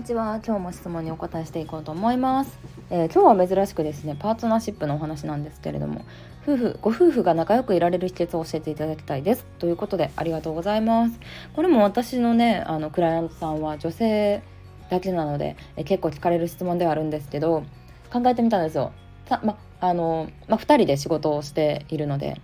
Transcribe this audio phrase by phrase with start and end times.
[0.00, 0.40] にちは。
[0.42, 2.58] 今日も質問にお答えしていこうと思います、
[2.88, 6.06] えー、今日は珍しくですねパートナーシップのお話なんですけれども
[6.42, 9.44] 夫婦ご夫婦が仲良くいられる秘訣を教えていただきたいです。
[9.58, 11.20] ということでありがとうございます。
[11.54, 14.42] これも私のねあのクライアントさんは女性
[14.88, 17.64] だけなので、えー、結構聞かれる質問ではあるんですけど
[18.10, 18.92] 考えてみたんですよ。
[19.28, 22.40] まあのま、2人で仕事をしているので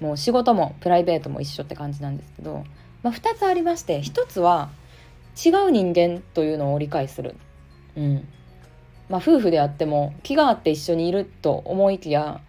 [0.00, 2.64] もう仕事もプライベートも一緒って感じなんですけど、
[3.04, 4.70] ま、2つありまして1つは
[5.44, 7.36] 違う人間というのを理解する。
[7.96, 8.28] うん
[9.08, 12.40] まあ、夫婦であっても気があって一緒にいると思いきや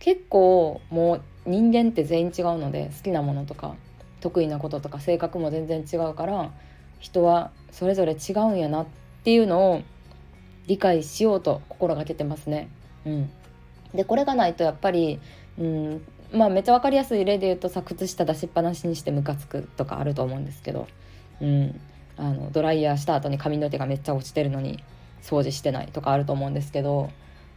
[0.00, 3.76] 結構もう人間って全員違うので好きなものとか
[4.20, 6.50] 得意なこととか性格も全然違うから
[6.98, 8.86] 人はそれぞれ違うんやなっ
[9.22, 9.82] ていうのを
[10.66, 12.68] 理解しようと心がけてますね。
[13.06, 13.30] うん、
[13.94, 15.20] でこれがないとやっぱり、
[15.58, 16.02] うん
[16.32, 20.88] まあ、めっちゃ分かりやすい例で言うとさ靴下出しっぱなしにしてムカつくとかあると思うんですけど、
[21.40, 21.80] うん、
[22.18, 24.82] あのドライヤーした後に髪の毛がめっちゃ落ちてるのに
[25.22, 27.10] 掃除してないとかあると思うんですけど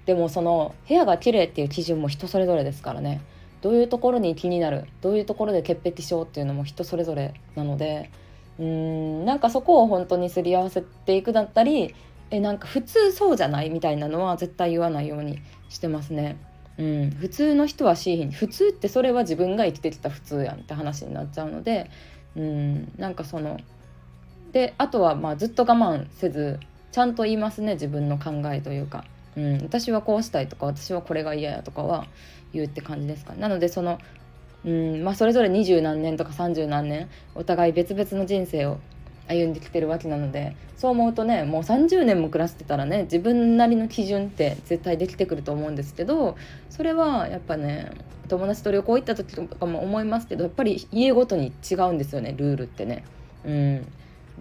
[0.05, 3.21] でもその部屋が綺麗っていう基準も人それぞれですからね
[3.61, 4.87] どういうところに気になる？
[5.01, 8.09] どういうところで潔癖症っていうのも人それぞれなので
[8.57, 11.93] うーんなんかそこを本当にすり合わせていくだったり
[12.31, 15.39] えなんか普通そうじゃないみたいなのは絶対言わないように
[15.69, 16.37] してますね。
[16.77, 21.91] うん、普通の人はしいひん普通ってそれは自分が生きてきた普通やんって話になっちゃうので
[22.35, 23.59] うんなんかその
[24.51, 26.59] であとはまあずっと我慢せず
[26.91, 29.05] ちゃんと言いますね自分の考えというか、
[29.37, 32.05] うん、私はこうしたいとか私はこれが嫌やとかは
[32.53, 33.39] 言うって感じですかね。
[33.39, 33.97] なのでその、
[34.65, 38.79] うんまあ、それぞれ二十何年とか三十何年お互い別々の人生を
[39.27, 46.35] 歩んできてるわけなのでそう思うとねもう30年も暮らしてたらね自分なりの基準って絶対できてくると思うんですけど
[46.69, 47.91] それはやっぱね
[48.27, 53.03] 友達と旅行行った時とかも思いますけどやっぱり家ごとに違うんですよねルールってね。
[53.45, 53.87] うん。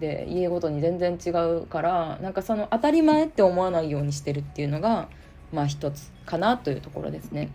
[0.01, 5.07] で家ごとに全然違うからなんかその当たり前って思わないようにしてるっていうのが
[5.53, 7.49] まあ一つかなというところですね。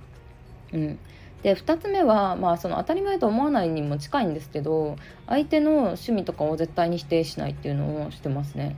[0.73, 0.99] うん、
[1.43, 8.77] で2つ目は、まあ、その当たり前と思わないにも近いんですけど相手の趣味とかを絶対に否定しないっていうのをしてますね。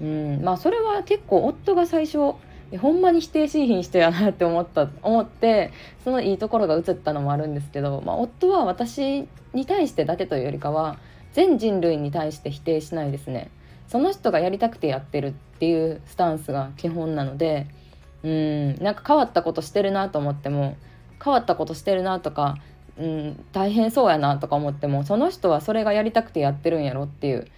[0.00, 2.34] うんまあ、それは結構夫が最初
[2.78, 5.70] ほんまに否定しひん人やなって思った思って
[6.02, 10.96] そのいいところが映ったのもあるんですけど、まあ、夫は私に対してだけというよりかは
[11.32, 13.50] 全人類に対して否定しないですね
[13.88, 17.66] その人がやりたくてやってるっていうスタンスが基本なので
[18.22, 20.76] うんなんか変わったことしてるなと思っても
[21.22, 22.56] 変わったことしてるなとか
[22.98, 27.48] うん大変そうやなとか思ってもその人はそれがやりたくてやってるんやろっていう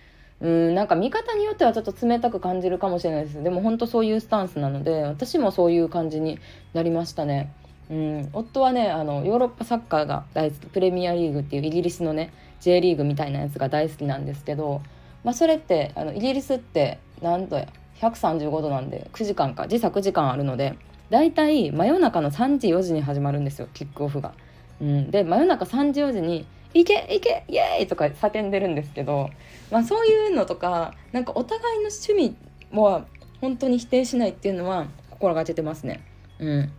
[0.41, 6.39] うんなんか見方によってはちょっと冷たく感じるかもしれないですでも本当そういうスタンスなので私もそういう感じに
[6.73, 7.53] なりましたね。
[7.91, 14.81] うん、夫はねあのヨーロッパサッカーが大好きプレミアリーグっていうイギリスのね J リーグみたいなやつが大好きなんですけど、
[15.23, 17.69] まあ、それってあのイギリスって何度や
[18.01, 20.77] 135度なんで9時間か時差9時間あるので
[21.11, 24.33] だいたい真夜中の3時4時に始まるんですよキックオフが。
[24.81, 29.31] うん、で真夜中3時4時に「行け行けイエーイ!」とか叫んでるんですけど、
[29.71, 32.37] まあ、そういうのとかなんかお互いの趣味
[32.73, 33.05] は
[33.41, 36.01] 本当に否定しないっていうのは心がけてますね。
[36.41, 36.73] うん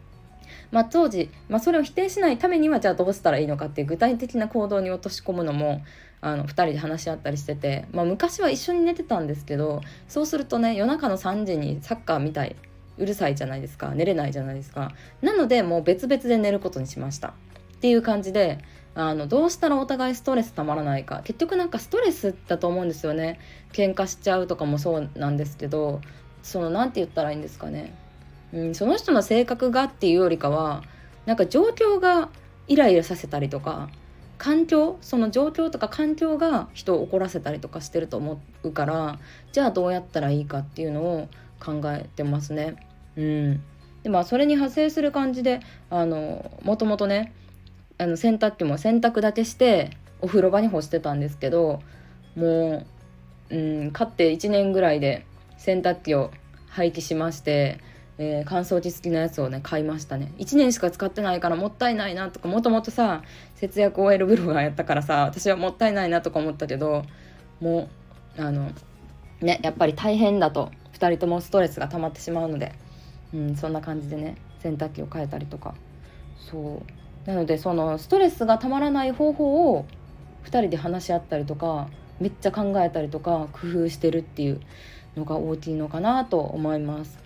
[0.71, 5.83] まあ、当時、まあ、それを否定しないためにはじゃあどうしたらいいのかっていう具体的な行動に落とし込むのも
[6.21, 12.55] あの2人で話し合ったりしてて、まあ、昔は一緒に寝てたんですけどそうするとね夜中の3時にサッカーみたい。
[12.97, 13.89] うるさいじゃないですか。
[13.93, 14.93] 寝れないじゃないですか。
[15.21, 17.29] なのでもう別々で寝ることにしました。
[17.29, 17.31] っ
[17.81, 18.59] ていう感じで
[18.95, 21.21] あのどうしたらお互いストレスたまらないか。
[21.25, 23.39] 結局なんかストレスだと思うんですよね。
[23.73, 26.01] 喧嘩しちゃうとかもそうなんですけど
[26.41, 27.93] その何て言ったらいいんですかね。
[28.55, 30.81] うん、その人の性格がっていうよりかは
[31.25, 32.29] なんか状況が
[32.67, 33.89] イライラさせたりとか
[34.37, 39.19] 環境その状況とか環境が人を怒らせたりとかしてると思うから
[39.51, 41.29] じゃあどうやったらいいかっていうのを
[41.59, 42.75] 考えてますね。
[43.17, 43.63] うん、
[44.03, 47.33] でまあそれに派生する感じであのもともとね
[47.97, 51.81] あの洗濯機も洗濯だけしてお風呂場に干してたんですけど
[52.35, 52.85] も
[53.49, 55.25] う、うん、買って1年ぐらいで
[55.57, 56.31] 洗濯機を
[56.67, 57.79] 廃棄しまして
[58.17, 60.33] えー、乾燥機付きのやつをね買いましたね。
[60.37, 63.23] 1年しか使ってないからもったいないなとかもともとさ
[63.55, 67.03] 節約 OL ブロガーやったからさ私はもったいないなとか思ったけど
[67.59, 67.89] も
[68.37, 68.71] うあの
[69.41, 72.73] ねやっぱり大変だと2人ともストレスが溜まってしまうので、
[73.33, 75.75] うん、そんな感じでね洗濯機を変えたりとか。
[76.49, 77.29] そう。
[77.29, 79.85] なのでそのストレスがたまらない方法を
[80.45, 81.87] 2人で話し合ったりとか
[82.19, 84.61] めっちゃ考えたりとか工夫してるっていう
[85.17, 87.24] のが大きいのかなと思います。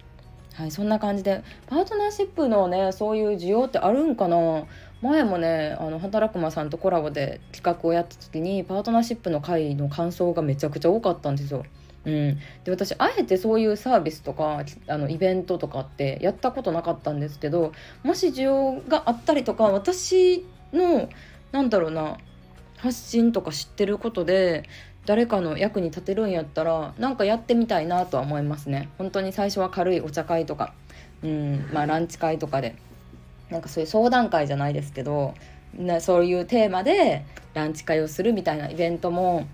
[0.54, 4.66] はい、そんな感じでパートナーシップのねそういう需要ってあるんかな？
[5.02, 11.64] 前もねあの働くまさんとコラボで企画をやった時にパートナーシップの会の感想がめちゃくちゃ多かったんですよ。
[12.06, 17.74] うん、で私あえてそういうサービスとかあのイベントとかってやったことなかったんですけど
[18.04, 21.10] もし需要があったりとか私の
[21.52, 22.18] なんだろうな
[22.78, 24.64] 発信とか知ってることで
[25.10, 28.90] 誰かの役に立てるんやったらなんかやってみたいなとは思いますね。
[29.00, 30.76] 本当に最初は軽いお茶会とか、
[31.24, 32.76] うんまあ、ランチ会とかで。
[33.50, 35.34] なんかそういう相談会じゃないですけど
[35.76, 37.26] なそういうテーマで
[37.56, 39.48] ランチ会をするみたいなイベントも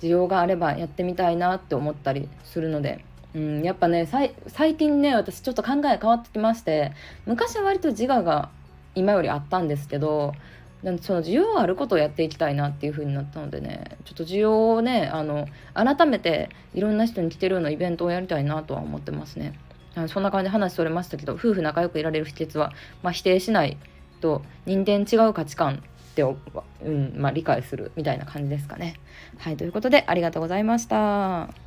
[0.00, 3.04] 需要があればやってみたいなって思ったりするので、
[3.34, 4.08] うん、やっぱね
[4.46, 6.92] 最近ね私ちょっと考え変わってきまして
[7.26, 8.48] 昔は割と自我が
[8.94, 10.32] 今よりあったんですけど
[10.82, 19.58] なんその需要あることをやっていきたいなっていう風になったのでねちょっと需要をねあの改めていろんな人に来てるようなイベントをやりたいなとは思ってますね
[20.08, 23.76] そんな感じで話それましたけど夫婦仲良くいられる秘訣は、まあ、否定しない
[24.20, 25.82] と人間違う価値観
[26.12, 28.96] ってうんまあ、理解するみたいな感じですかね。
[29.38, 31.61] はいということでありがとうございました。